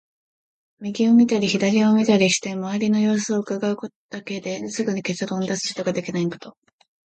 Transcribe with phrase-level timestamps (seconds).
[0.79, 3.77] 右を見たり左を見たりして、周りの様子を窺う
[4.09, 6.57] だけですぐに結論を出すことができないこと。